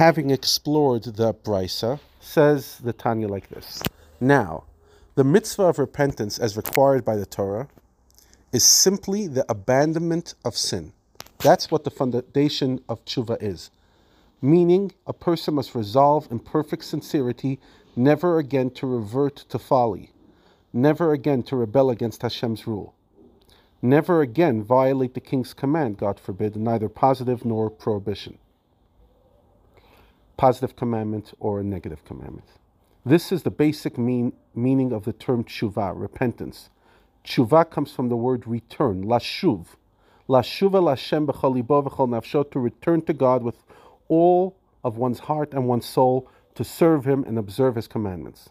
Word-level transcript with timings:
Having 0.00 0.30
explored 0.30 1.02
the 1.02 1.34
Brisa, 1.34 2.00
says 2.20 2.78
the 2.78 2.94
Tanya 2.94 3.28
like 3.28 3.50
this 3.50 3.82
Now, 4.18 4.64
the 5.14 5.24
mitzvah 5.24 5.64
of 5.64 5.78
repentance 5.78 6.38
as 6.38 6.56
required 6.56 7.04
by 7.04 7.16
the 7.16 7.26
Torah 7.26 7.68
is 8.50 8.64
simply 8.64 9.26
the 9.26 9.44
abandonment 9.46 10.36
of 10.42 10.56
sin. 10.56 10.94
That's 11.40 11.70
what 11.70 11.84
the 11.84 11.90
foundation 11.90 12.80
of 12.88 13.04
tshuva 13.04 13.42
is. 13.42 13.70
Meaning, 14.40 14.92
a 15.06 15.12
person 15.12 15.52
must 15.52 15.74
resolve 15.74 16.28
in 16.30 16.38
perfect 16.38 16.84
sincerity 16.86 17.60
never 17.94 18.38
again 18.38 18.70
to 18.70 18.86
revert 18.86 19.36
to 19.50 19.58
folly, 19.58 20.12
never 20.72 21.12
again 21.12 21.42
to 21.42 21.56
rebel 21.56 21.90
against 21.90 22.22
Hashem's 22.22 22.66
rule, 22.66 22.94
never 23.82 24.22
again 24.22 24.62
violate 24.62 25.12
the 25.12 25.20
king's 25.20 25.52
command, 25.52 25.98
God 25.98 26.18
forbid, 26.18 26.56
neither 26.56 26.88
positive 26.88 27.44
nor 27.44 27.68
prohibition, 27.68 28.38
positive 30.40 30.74
commandment 30.74 31.34
or 31.38 31.60
a 31.60 31.62
negative 31.62 32.02
commandment. 32.06 32.48
This 33.04 33.30
is 33.30 33.42
the 33.42 33.50
basic 33.50 33.98
mean, 33.98 34.32
meaning 34.54 34.90
of 34.90 35.04
the 35.04 35.12
term 35.12 35.44
tshuva, 35.44 35.92
repentance. 35.94 36.70
Tshuva 37.26 37.70
comes 37.70 37.92
from 37.92 38.08
the 38.08 38.16
word 38.16 38.46
return, 38.46 39.04
lashuv. 39.04 39.66
Lashuva 40.30 40.80
lashem 40.80 41.26
b'chol 41.26 41.52
libo 41.56 41.82
v'chol 41.82 42.08
nafsho, 42.08 42.50
to 42.52 42.58
return 42.58 43.02
to 43.02 43.12
God 43.12 43.42
with 43.42 43.62
all 44.08 44.56
of 44.82 44.96
one's 44.96 45.18
heart 45.18 45.52
and 45.52 45.68
one's 45.68 45.84
soul 45.84 46.26
to 46.54 46.64
serve 46.64 47.04
Him 47.04 47.22
and 47.24 47.38
observe 47.38 47.74
His 47.74 47.86
commandments. 47.86 48.48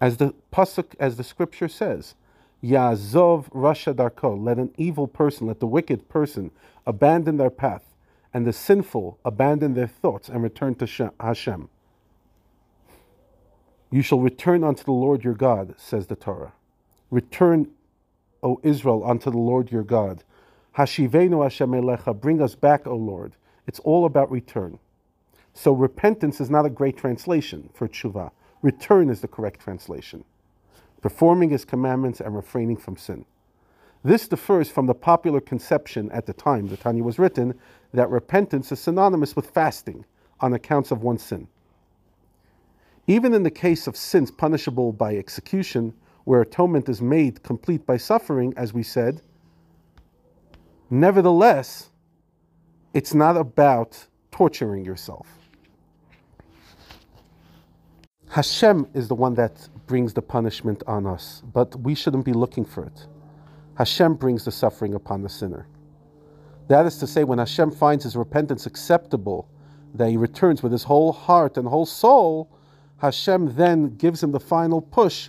As 0.00 0.18
the 0.18 0.34
pasuk, 0.52 0.94
as 1.00 1.16
the 1.16 1.24
scripture 1.24 1.66
says, 1.66 2.14
Yazov 2.62 3.50
Rasha 3.50 3.92
Darko, 3.92 4.40
let 4.40 4.58
an 4.58 4.70
evil 4.76 5.08
person, 5.08 5.48
let 5.48 5.58
the 5.58 5.66
wicked 5.66 6.08
person 6.08 6.52
abandon 6.86 7.38
their 7.38 7.50
path, 7.50 7.95
and 8.36 8.46
the 8.46 8.52
sinful 8.52 9.18
abandon 9.24 9.72
their 9.72 9.86
thoughts 9.86 10.28
and 10.28 10.42
return 10.42 10.74
to 10.74 11.10
Hashem. 11.18 11.70
You 13.90 14.02
shall 14.02 14.20
return 14.20 14.62
unto 14.62 14.84
the 14.84 14.92
Lord 14.92 15.24
your 15.24 15.32
God, 15.32 15.74
says 15.78 16.08
the 16.08 16.16
Torah. 16.16 16.52
Return, 17.10 17.70
O 18.42 18.60
Israel, 18.62 19.02
unto 19.06 19.30
the 19.30 19.38
Lord 19.38 19.72
your 19.72 19.84
God. 19.84 20.22
Hashivenu 20.76 21.42
Hashem 21.42 21.70
Elecha, 21.70 22.20
bring 22.20 22.42
us 22.42 22.54
back, 22.54 22.86
O 22.86 22.94
Lord. 22.94 23.32
It's 23.66 23.78
all 23.78 24.04
about 24.04 24.30
return. 24.30 24.80
So 25.54 25.72
repentance 25.72 26.38
is 26.38 26.50
not 26.50 26.66
a 26.66 26.70
great 26.70 26.98
translation 26.98 27.70
for 27.72 27.88
tshuva. 27.88 28.32
Return 28.60 29.08
is 29.08 29.22
the 29.22 29.28
correct 29.28 29.60
translation. 29.60 30.24
Performing 31.00 31.48
his 31.48 31.64
commandments 31.64 32.20
and 32.20 32.36
refraining 32.36 32.76
from 32.76 32.98
sin. 32.98 33.24
This 34.06 34.28
differs 34.28 34.70
from 34.70 34.86
the 34.86 34.94
popular 34.94 35.40
conception 35.40 36.12
at 36.12 36.26
the 36.26 36.32
time 36.32 36.68
the 36.68 36.76
Tanya 36.76 37.02
was 37.02 37.18
written 37.18 37.58
that 37.92 38.08
repentance 38.08 38.70
is 38.70 38.78
synonymous 38.78 39.34
with 39.34 39.50
fasting 39.50 40.04
on 40.38 40.54
accounts 40.54 40.92
of 40.92 41.02
one's 41.02 41.24
sin. 41.24 41.48
Even 43.08 43.34
in 43.34 43.42
the 43.42 43.50
case 43.50 43.88
of 43.88 43.96
sins 43.96 44.30
punishable 44.30 44.92
by 44.92 45.16
execution, 45.16 45.92
where 46.22 46.40
atonement 46.40 46.88
is 46.88 47.02
made 47.02 47.42
complete 47.42 47.84
by 47.84 47.96
suffering, 47.96 48.54
as 48.56 48.72
we 48.72 48.84
said, 48.84 49.22
nevertheless, 50.88 51.90
it's 52.94 53.12
not 53.12 53.36
about 53.36 54.06
torturing 54.30 54.84
yourself. 54.84 55.26
Hashem 58.28 58.86
is 58.94 59.08
the 59.08 59.16
one 59.16 59.34
that 59.34 59.68
brings 59.88 60.14
the 60.14 60.22
punishment 60.22 60.84
on 60.86 61.08
us, 61.08 61.42
but 61.52 61.74
we 61.80 61.96
shouldn't 61.96 62.24
be 62.24 62.32
looking 62.32 62.64
for 62.64 62.84
it. 62.84 63.08
Hashem 63.76 64.14
brings 64.14 64.44
the 64.44 64.50
suffering 64.50 64.94
upon 64.94 65.22
the 65.22 65.28
sinner. 65.28 65.66
That 66.68 66.86
is 66.86 66.98
to 66.98 67.06
say, 67.06 67.24
when 67.24 67.38
Hashem 67.38 67.70
finds 67.70 68.04
his 68.04 68.16
repentance 68.16 68.66
acceptable, 68.66 69.48
that 69.94 70.08
he 70.08 70.16
returns 70.16 70.62
with 70.62 70.72
his 70.72 70.84
whole 70.84 71.12
heart 71.12 71.56
and 71.56 71.68
whole 71.68 71.86
soul, 71.86 72.50
Hashem 72.98 73.54
then 73.54 73.96
gives 73.96 74.22
him 74.22 74.32
the 74.32 74.40
final 74.40 74.80
push 74.80 75.28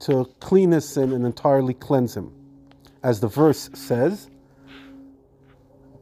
to 0.00 0.30
clean 0.40 0.70
his 0.70 0.88
sin 0.88 1.12
and 1.12 1.24
entirely 1.24 1.74
cleanse 1.74 2.16
him. 2.16 2.32
As 3.02 3.20
the 3.20 3.28
verse 3.28 3.70
says, 3.74 4.28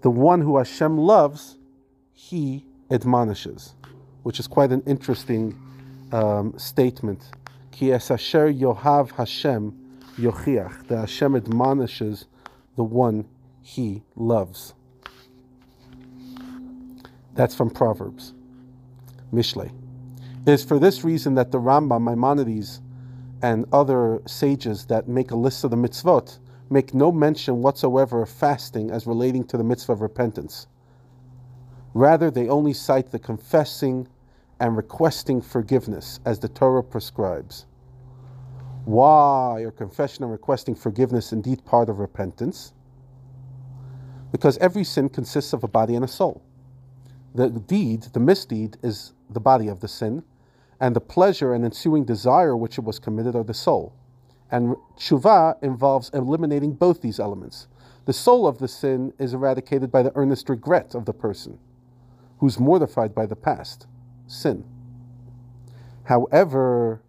the 0.02 0.10
one 0.10 0.40
who 0.40 0.58
Hashem 0.58 0.98
loves, 0.98 1.56
he 2.12 2.64
admonishes, 2.90 3.74
which 4.24 4.40
is 4.40 4.46
quite 4.46 4.72
an 4.72 4.82
interesting 4.86 5.56
um, 6.12 6.58
statement. 6.58 7.30
Ki 7.70 7.92
es 7.92 8.10
asher 8.10 8.52
yohav 8.52 9.12
Hashem 9.12 9.79
yochiach, 10.16 10.88
that 10.88 10.98
Hashem 10.98 11.36
admonishes 11.36 12.26
the 12.76 12.84
one 12.84 13.28
he 13.62 14.02
loves. 14.16 14.74
That's 17.34 17.54
from 17.54 17.70
Proverbs. 17.70 18.34
Mishle. 19.32 19.72
It 20.46 20.50
is 20.50 20.64
for 20.64 20.78
this 20.78 21.04
reason 21.04 21.34
that 21.34 21.52
the 21.52 21.58
Rambam, 21.58 22.02
Maimonides, 22.02 22.80
and 23.42 23.66
other 23.72 24.20
sages 24.26 24.86
that 24.86 25.08
make 25.08 25.30
a 25.30 25.36
list 25.36 25.64
of 25.64 25.70
the 25.70 25.76
mitzvot 25.76 26.38
make 26.70 26.94
no 26.94 27.10
mention 27.10 27.62
whatsoever 27.62 28.22
of 28.22 28.28
fasting 28.28 28.90
as 28.90 29.06
relating 29.06 29.44
to 29.44 29.56
the 29.56 29.64
mitzvah 29.64 29.92
of 29.92 30.00
repentance. 30.00 30.66
Rather, 31.94 32.30
they 32.30 32.48
only 32.48 32.72
cite 32.72 33.10
the 33.10 33.18
confessing 33.18 34.06
and 34.60 34.76
requesting 34.76 35.40
forgiveness 35.40 36.20
as 36.24 36.38
the 36.38 36.48
Torah 36.48 36.84
prescribes. 36.84 37.66
Why 38.84 39.62
are 39.62 39.70
confession 39.70 40.24
and 40.24 40.32
requesting 40.32 40.74
forgiveness 40.74 41.32
indeed 41.32 41.64
part 41.64 41.88
of 41.88 41.98
repentance? 41.98 42.72
Because 44.32 44.58
every 44.58 44.84
sin 44.84 45.08
consists 45.08 45.52
of 45.52 45.64
a 45.64 45.68
body 45.68 45.94
and 45.94 46.04
a 46.04 46.08
soul. 46.08 46.42
The 47.34 47.48
deed, 47.50 48.02
the 48.12 48.20
misdeed, 48.20 48.76
is 48.82 49.12
the 49.28 49.40
body 49.40 49.68
of 49.68 49.80
the 49.80 49.88
sin, 49.88 50.24
and 50.80 50.96
the 50.96 51.00
pleasure 51.00 51.52
and 51.52 51.64
ensuing 51.64 52.04
desire 52.04 52.56
which 52.56 52.78
it 52.78 52.84
was 52.84 52.98
committed 52.98 53.36
are 53.36 53.44
the 53.44 53.54
soul. 53.54 53.94
And 54.50 54.74
tshuva 54.96 55.62
involves 55.62 56.10
eliminating 56.12 56.72
both 56.72 57.02
these 57.02 57.20
elements. 57.20 57.68
The 58.06 58.12
soul 58.12 58.46
of 58.46 58.58
the 58.58 58.66
sin 58.66 59.12
is 59.18 59.34
eradicated 59.34 59.92
by 59.92 60.02
the 60.02 60.12
earnest 60.16 60.48
regret 60.48 60.94
of 60.94 61.04
the 61.04 61.12
person 61.12 61.58
who's 62.38 62.58
mortified 62.58 63.14
by 63.14 63.26
the 63.26 63.36
past 63.36 63.86
sin. 64.26 64.64
However, 66.04 67.02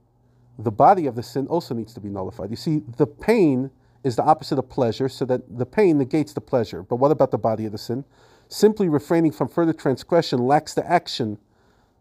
the 0.63 0.71
body 0.71 1.05
of 1.07 1.15
the 1.15 1.23
sin 1.23 1.47
also 1.47 1.73
needs 1.73 1.93
to 1.93 1.99
be 1.99 2.09
nullified. 2.09 2.49
You 2.49 2.55
see, 2.55 2.83
the 2.97 3.07
pain 3.07 3.71
is 4.03 4.15
the 4.15 4.23
opposite 4.23 4.57
of 4.57 4.69
pleasure, 4.69 5.07
so 5.07 5.25
that 5.25 5.57
the 5.57 5.65
pain 5.65 5.97
negates 5.97 6.33
the 6.33 6.41
pleasure. 6.41 6.81
But 6.81 6.95
what 6.95 7.11
about 7.11 7.31
the 7.31 7.37
body 7.37 7.65
of 7.65 7.71
the 7.71 7.77
sin? 7.77 8.03
Simply 8.47 8.89
refraining 8.89 9.31
from 9.31 9.47
further 9.47 9.73
transgression 9.73 10.39
lacks 10.39 10.73
the 10.73 10.89
action 10.89 11.37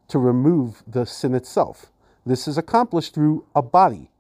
to 0.09 0.19
remove 0.19 0.83
the 0.87 1.05
sin 1.05 1.35
itself. 1.35 1.93
This 2.25 2.49
is 2.49 2.59
accomplished 2.59 3.15
through 3.15 3.45
a 3.55 3.63
body. 3.63 4.11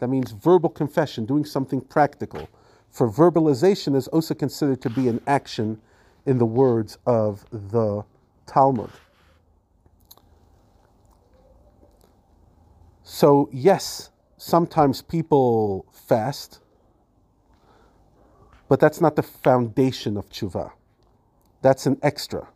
That 0.00 0.08
means 0.08 0.32
verbal 0.32 0.68
confession, 0.68 1.26
doing 1.26 1.44
something 1.44 1.80
practical. 1.80 2.48
For 2.90 3.08
verbalization 3.10 3.94
is 3.94 4.08
also 4.08 4.34
considered 4.34 4.80
to 4.82 4.90
be 4.90 5.08
an 5.08 5.20
action 5.26 5.80
in 6.26 6.38
the 6.38 6.46
words 6.46 6.98
of 7.06 7.44
the 7.50 8.04
Talmud. 8.46 8.90
So, 13.10 13.48
yes, 13.50 14.10
sometimes 14.36 15.00
people 15.00 15.86
fast, 15.90 16.60
but 18.68 18.80
that's 18.80 19.00
not 19.00 19.16
the 19.16 19.22
foundation 19.22 20.18
of 20.18 20.28
tshuva. 20.28 20.72
That's 21.62 21.86
an 21.86 21.98
extra. 22.02 22.48